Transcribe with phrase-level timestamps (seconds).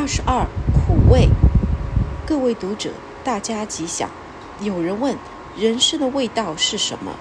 [0.00, 1.28] 二十二，苦味。
[2.24, 2.90] 各位读者，
[3.24, 4.08] 大家吉祥。
[4.60, 5.16] 有人问：
[5.56, 7.16] 人生的味道是什么？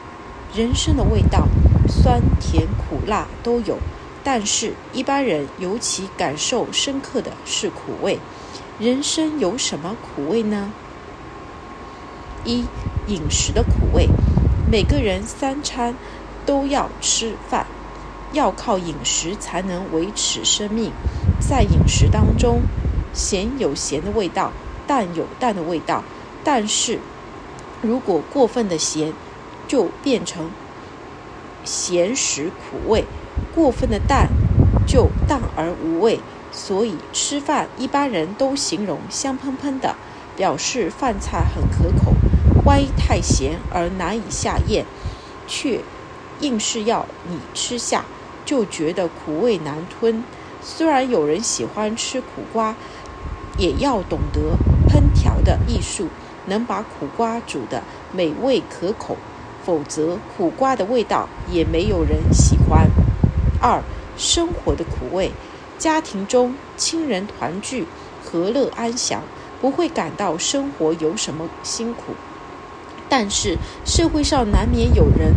[0.54, 1.48] 人生的味道，
[1.88, 3.80] 酸甜苦辣都有，
[4.24, 8.20] 但是一般人尤其感受深刻的是苦味。
[8.78, 10.72] 人生有什么苦味呢？
[12.46, 12.64] 一、
[13.08, 14.08] 饮食的苦味。
[14.70, 15.96] 每个人三餐
[16.46, 17.66] 都要吃饭。
[18.34, 20.92] 要靠饮食才能维持生命，
[21.40, 22.62] 在饮食当中，
[23.14, 24.52] 咸有咸的味道，
[24.86, 26.04] 淡有淡的味道。
[26.44, 27.00] 但是，
[27.82, 29.14] 如果过分的咸，
[29.68, 30.50] 就变成
[31.64, 33.04] 咸食苦味；
[33.54, 34.30] 过分的淡，
[34.88, 36.20] 就淡而无味。
[36.52, 39.96] 所以，吃饭一般人都形容香喷喷的，
[40.36, 42.14] 表示饭菜很可口；
[42.66, 44.86] 万一太咸而难以下咽，
[45.46, 45.82] 却
[46.42, 48.06] 硬是要你吃下。
[48.46, 50.24] 就觉得苦味难吞。
[50.62, 52.74] 虽然有人喜欢吃苦瓜，
[53.58, 54.56] 也要懂得
[54.88, 56.08] 烹调的艺术，
[56.46, 59.18] 能把苦瓜煮得美味可口，
[59.66, 62.88] 否则苦瓜的味道也没有人喜欢。
[63.62, 63.84] 二、
[64.16, 65.34] 生活的苦味，
[65.78, 67.86] 家庭中亲人团聚，
[68.24, 69.24] 和乐安详，
[69.60, 72.14] 不会感到生活有什么辛苦。
[73.10, 75.34] 但是社会上难免有人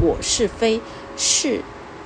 [0.00, 0.80] 我是非，
[1.16, 1.62] 世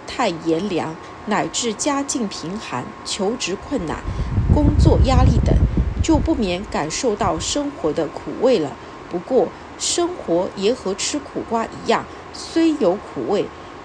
[0.07, 3.99] 态炎凉，乃至家境贫寒、求职困难、
[4.55, 5.55] 工作压力等，
[6.03, 8.75] 就不免感受到生活的苦味了。
[9.11, 9.49] 不过，
[9.79, 13.45] 生活也和吃苦瓜一样，虽有苦味，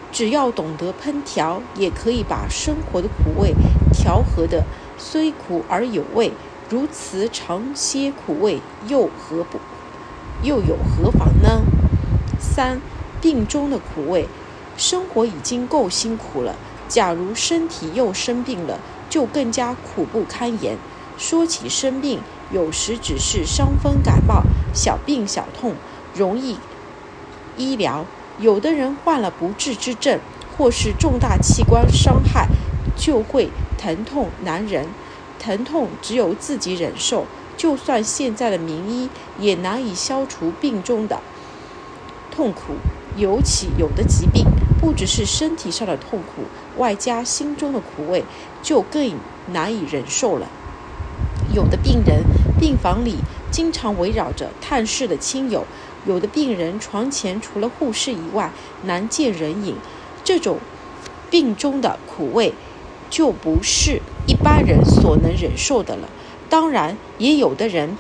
[0.10, 3.54] 只要懂得烹调，也可以把生活的苦味
[3.92, 4.64] 调和得
[4.98, 6.32] 虽苦而有味。
[6.70, 9.60] 如此尝些苦味，又何不，
[10.44, 11.62] 又有何妨呢？
[12.40, 12.80] 三，
[13.22, 14.28] 病中的苦味。
[14.78, 16.56] 生活已经够辛苦了，
[16.88, 20.78] 假如身体又生病了，就更加苦不堪言。
[21.18, 22.20] 说起生病，
[22.52, 24.44] 有时只是伤风感冒、
[24.74, 25.74] 小病小痛，
[26.14, 26.60] 容易
[27.58, 28.06] 医疗；
[28.38, 30.20] 有的人患了不治之症，
[30.56, 32.48] 或是重大器官伤害，
[32.96, 33.50] 就会
[33.80, 34.88] 疼痛难忍。
[35.40, 37.26] 疼痛只有自己忍受，
[37.58, 39.10] 就算现在的名医
[39.40, 41.20] 也难以消除病中的
[42.30, 42.76] 痛苦。
[43.18, 44.46] 尤其有的疾病，
[44.80, 46.44] 不只是身体上的痛苦，
[46.78, 48.24] 外加心中的苦味，
[48.62, 49.12] 就更
[49.52, 50.48] 难以忍受了。
[51.54, 52.24] 有的病人
[52.60, 53.16] 病房里
[53.50, 55.66] 经常围绕着探视的亲友，
[56.06, 58.52] 有的病人床前除了护士以外
[58.84, 59.76] 难见人影。
[60.24, 60.60] 这种
[61.30, 62.54] 病中的苦味，
[63.10, 66.10] 就不是一般人所能忍受的了。
[66.50, 67.98] 当然，也有的人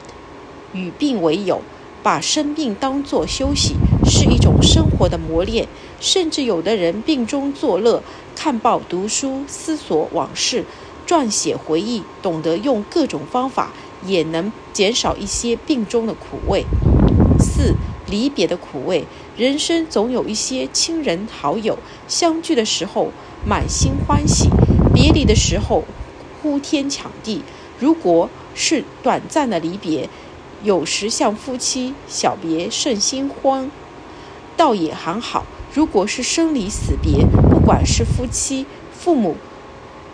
[0.73, 1.61] 与病为友，
[2.03, 3.75] 把生病当作休息。
[4.07, 5.67] 是一种生活的磨练，
[5.99, 8.01] 甚至有的人病中作乐，
[8.35, 10.63] 看报、读书、思索往事、
[11.05, 13.73] 撰写回忆，懂得用各种方法，
[14.05, 16.65] 也能减少一些病中的苦味。
[17.39, 17.75] 四、
[18.09, 23.11] 离别的苦味，人生总有一些亲人好友，相聚的时候
[23.45, 24.49] 满心欢喜，
[24.93, 25.83] 别离的时候
[26.41, 27.43] 呼天抢地。
[27.79, 30.09] 如果是短暂的离别，
[30.63, 33.69] 有时像夫妻小别胜新婚。
[34.57, 39.37] 倒也还好，如果是生离死别，不管是夫妻、父母、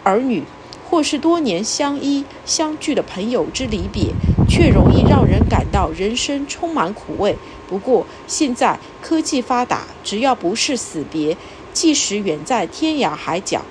[0.04, 0.44] 儿女，
[0.90, 4.14] 或是多年相依相聚的朋友之离别，
[4.50, 7.38] 却容易让人感到人生充满苦味。
[7.70, 11.38] 不过现在科技发达，只要不是死别，
[11.72, 13.62] 即使远在天涯海角，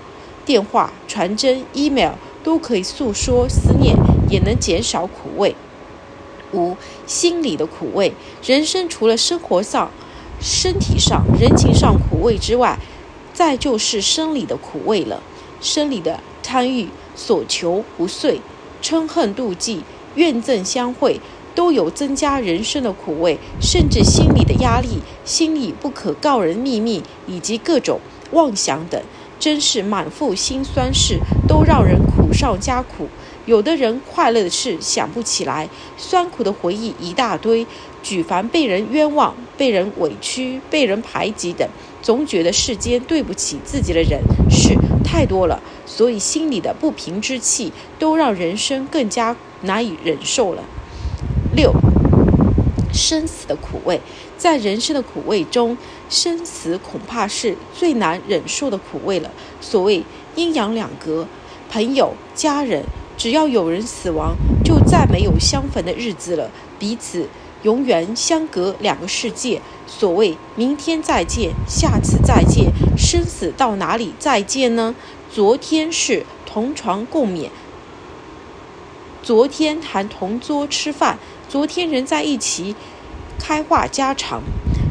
[0.47, 2.13] 电话、传真、email
[2.43, 3.95] 都可以诉说思念，
[4.31, 5.55] 也能减少苦味。
[6.55, 9.91] 五、心理的苦味，人生除了生活上。
[10.43, 12.77] 身体上、人情上苦味之外，
[13.33, 15.23] 再就是生理的苦味了。
[15.61, 18.41] 生理的贪欲、所求不遂、
[18.83, 19.85] 嗔恨妒忌、
[20.17, 21.21] 怨憎相会，
[21.55, 23.39] 都有增加人生的苦味。
[23.61, 28.01] 甚至心理的压力、心里不可告人秘密，以及各种
[28.33, 29.01] 妄想等，
[29.39, 33.07] 真是满腹辛酸事，都让人苦上加苦。
[33.45, 37.67] 有的人快乐的事想不起来，酸苦的回忆一大堆。
[38.03, 41.67] 举凡被人冤枉、被人委屈、被人排挤等，
[42.03, 44.21] 总觉得世间对不起自己的人
[44.51, 50.65] 事太多了，所以心里的不平之气都让人生更加难以忍受了。
[51.55, 51.73] 六，
[52.93, 54.01] 生死的苦味，
[54.37, 55.77] 在人生的苦味中，
[56.09, 59.31] 生死恐怕是最难忍受的苦味了。
[59.61, 60.03] 所谓
[60.35, 61.29] 阴阳两隔，
[61.71, 62.85] 朋友、家人，
[63.17, 64.35] 只要有人死亡，
[64.65, 67.29] 就再没有相逢的日子了，彼此。
[67.63, 69.61] 永远相隔两个世界。
[69.87, 74.95] 所谓明天再见，下次再见，生死到哪里再见呢？
[75.31, 77.49] 昨天是同床共勉，
[79.23, 81.19] 昨天还同桌吃饭，
[81.49, 82.75] 昨天人在一起
[83.39, 84.43] 开话家常，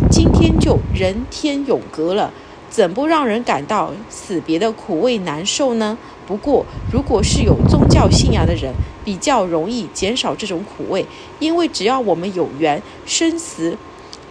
[0.10, 2.32] 今天就人天永隔了，
[2.70, 5.98] 怎不让人感到死别的苦味难受呢？
[6.32, 8.74] 不过，如果是有宗教信仰的人，
[9.04, 11.06] 比较容易减少这种苦味，
[11.40, 13.78] 因为只要我们有缘，生死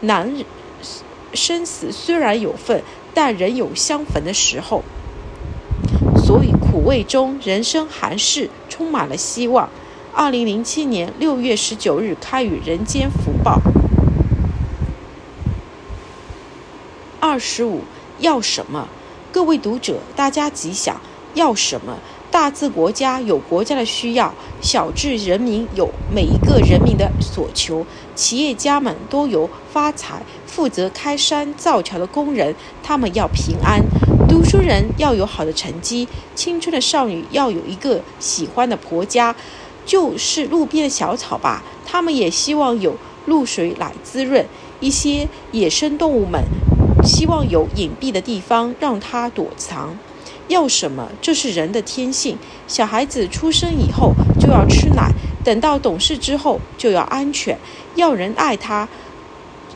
[0.00, 0.35] 难，
[1.35, 2.82] 生死虽然有份，
[3.12, 4.82] 但仍有相逢的时候。
[6.17, 9.69] 所以苦味中，人生还是充满了希望。
[10.14, 13.56] 二零零七年六月十九日开于《人间福报》。
[17.20, 17.82] 二十五，
[18.20, 18.88] 要什么？
[19.31, 20.99] 各位读者，大家吉祥。
[21.34, 21.96] 要什么？
[22.30, 27.84] 大至国家有国家的需要，小至人民有每一个人民的所求。
[28.14, 32.54] 企业家们都有发财，负责开山造桥的工人，
[32.84, 33.80] 他们要平安；
[34.28, 36.06] 读书人要有好的成绩，
[36.36, 39.34] 青春的少女要有一个喜欢的婆家，
[39.84, 42.94] 就是路边的小草吧，他们也希望有
[43.26, 44.46] 露水来滋润。
[44.78, 46.40] 一些野生动物们
[47.02, 49.98] 希望有隐蔽的地方让它躲藏。
[50.50, 51.08] 要什么？
[51.23, 52.37] 这是人的天性。
[52.67, 55.12] 小孩子出生以后就要吃奶，
[55.44, 57.56] 等到懂事之后就要安全，
[57.94, 58.88] 要人爱他，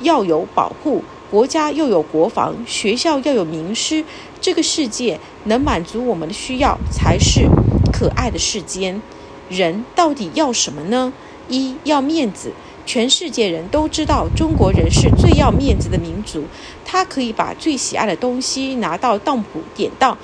[0.01, 4.05] 要有保护，国家要有国防，学校要有名师。
[4.41, 7.49] 这个世界能满足我们的需要，才是
[7.93, 9.01] 可爱的世间。
[9.49, 11.13] 人到底要什么呢？
[11.49, 12.53] 一要面子。
[12.87, 16.45] 全世界人都知道，中国人是最要面子的民族。
[16.85, 20.19] 他可以把最喜爱的东西拿到当铺典当。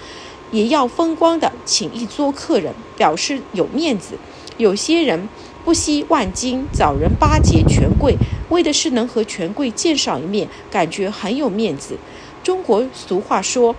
[0.50, 4.14] 也要风光的请一桌客人，表示有面子。
[4.56, 5.28] 有些人
[5.64, 8.16] 不惜万金找人巴结权贵，
[8.50, 11.96] 为的是能和权贵见上一面，感觉很有面子。
[12.42, 13.74] 中国俗话说：“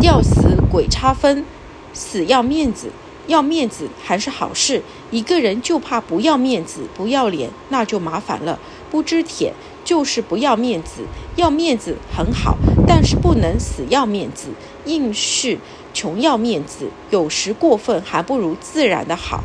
[0.00, 1.44] 吊死鬼差分，
[1.92, 2.90] 死要面子。”
[3.28, 4.82] 要面子还是好事。
[5.12, 8.58] 一个人就怕不要面子、不要脸，那就麻烦了。
[8.90, 9.54] 不知舔
[9.84, 11.02] 就是不要面子，
[11.36, 12.58] 要面子很好。
[12.86, 14.48] 但是不能死要面子，
[14.84, 15.58] 硬是
[15.94, 19.44] 穷要面子，有时过分还不如自然的好。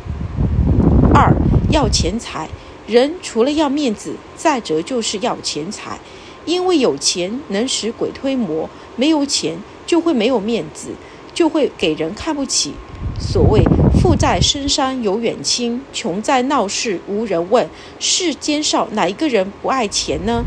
[1.14, 1.34] 二
[1.70, 2.48] 要钱财，
[2.86, 5.98] 人除了要面子，再者就是要钱财，
[6.44, 10.90] 因为有钱能使鬼推磨，没有钱就会没有面子，
[11.34, 12.74] 就会给人看不起。
[13.20, 13.62] 所谓
[14.00, 17.68] 富在深山有远亲，穷在闹市无人问。
[17.98, 20.44] 世间上哪一个人不爱钱呢？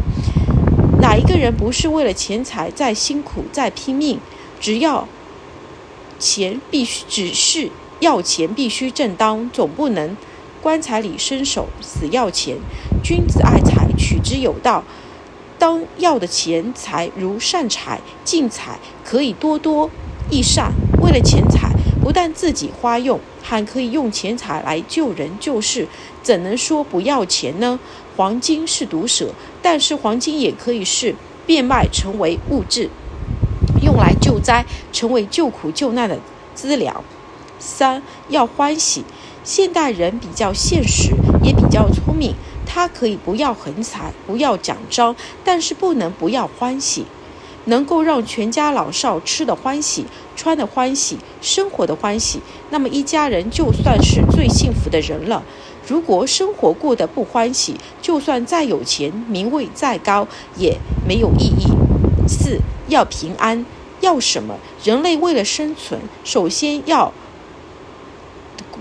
[1.01, 4.19] 哪一个人不是为了钱财在辛苦在拼命？
[4.59, 5.07] 只要
[6.19, 10.15] 钱必须，只是要钱必须正当，总不能
[10.61, 12.57] 棺材里伸手死要钱。
[13.03, 14.83] 君子爱财，取之有道。
[15.57, 19.89] 当要的钱财如善财，进财可以多多
[20.29, 20.71] 益善。
[21.01, 25.87] 为了钱财，不但自己花用，还可以用钱财来救人救世，
[26.21, 27.79] 怎能说不要钱呢？
[28.15, 29.29] 黄金是毒蛇，
[29.61, 31.15] 但是黄金也可以是
[31.45, 32.89] 变卖成为物质，
[33.81, 36.19] 用来救灾，成为救苦救难的
[36.53, 37.03] 资粮。
[37.59, 39.03] 三要欢喜，
[39.43, 41.11] 现代人比较现实，
[41.43, 42.35] 也比较聪明，
[42.65, 47.05] 他可以不要横财，不要奖章，但是不能不要欢喜。
[47.65, 52.41] 能够让全家老少吃的欢喜、穿的欢喜、生活的欢喜，
[52.71, 55.43] 那么一家人就算是最幸福的人了。
[55.91, 61.67] 如果生活过得不欢喜，就算再有钱、名位再高，也没有意义。
[62.25, 63.65] 四要平安，
[63.99, 64.55] 要什么？
[64.85, 67.11] 人类为了生存，首先要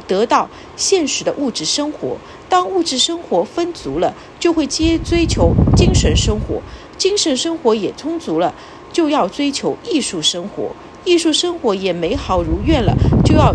[0.07, 2.17] 得到现实的物质生活。
[2.49, 6.63] 当物质生活丰足了，就会接追求精神生活。
[6.97, 8.55] 精神生活也充足了，
[8.93, 10.71] 就要追求艺术生活；
[11.05, 13.53] 艺术生活也美好如愿了，就要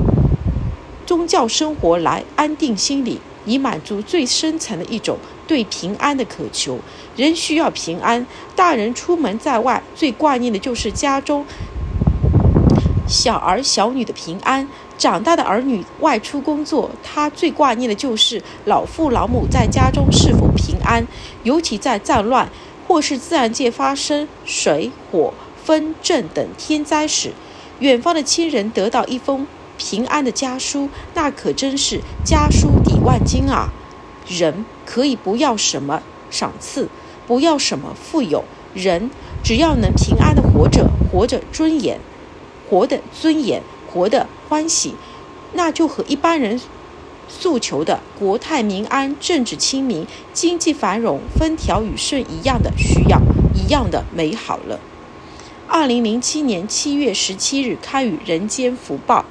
[1.05, 6.79] 宗教生活来安定心理，以满足最深层的一种对平安的渴求。
[7.15, 8.25] 人需要平安，
[8.55, 11.45] 大人出门在外最挂念的就是家中
[13.07, 21.07] 小儿小女的平安；长大的儿女外出工作，他最挂念的就是老父老母在家中是否平安，
[21.43, 22.49] 尤其在战乱。
[22.87, 25.33] 或是自然界发生水火
[25.63, 27.31] 风震等天灾时，
[27.79, 29.47] 远方的亲人得到一封
[29.77, 33.69] 平安的家书，那可真是家书抵万金啊！
[34.27, 36.89] 人可以不要什么赏赐，
[37.27, 39.11] 不要什么富有，人
[39.43, 41.99] 只要能平安的活着，活着尊严，
[42.69, 44.95] 活得尊严，活得欢喜，
[45.53, 46.59] 那就和一般人。
[47.27, 53.19] 诉求的国泰民安、政治清明、经济繁荣、风调雨顺一样的需要，
[53.53, 54.79] 一样的美好了。
[55.67, 59.21] 二零零七年七月十七日刊于《人间福报》。